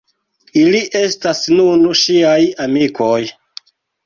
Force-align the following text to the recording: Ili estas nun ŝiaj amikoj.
Ili 0.61 0.79
estas 1.01 1.41
nun 1.57 1.83
ŝiaj 2.01 2.39
amikoj. 2.67 3.21